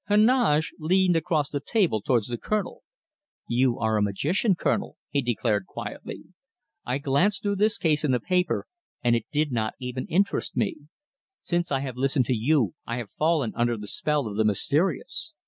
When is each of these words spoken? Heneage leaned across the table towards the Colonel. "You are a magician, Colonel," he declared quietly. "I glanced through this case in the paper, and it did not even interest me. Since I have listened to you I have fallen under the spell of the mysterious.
Heneage 0.09 0.73
leaned 0.79 1.15
across 1.15 1.49
the 1.51 1.59
table 1.59 2.01
towards 2.01 2.25
the 2.25 2.37
Colonel. 2.39 2.81
"You 3.47 3.77
are 3.77 3.97
a 3.97 4.01
magician, 4.01 4.55
Colonel," 4.55 4.97
he 5.11 5.21
declared 5.21 5.67
quietly. 5.67 6.23
"I 6.83 6.97
glanced 6.97 7.43
through 7.43 7.57
this 7.57 7.77
case 7.77 8.03
in 8.03 8.09
the 8.11 8.19
paper, 8.19 8.65
and 9.03 9.15
it 9.15 9.27
did 9.31 9.51
not 9.51 9.75
even 9.79 10.07
interest 10.07 10.57
me. 10.57 10.77
Since 11.43 11.71
I 11.71 11.81
have 11.81 11.97
listened 11.97 12.25
to 12.25 12.35
you 12.35 12.73
I 12.87 12.97
have 12.97 13.11
fallen 13.11 13.53
under 13.55 13.77
the 13.77 13.85
spell 13.85 14.25
of 14.25 14.37
the 14.37 14.43
mysterious. 14.43 15.35